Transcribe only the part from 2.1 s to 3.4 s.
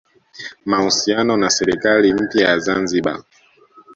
mpya ya Zanzibar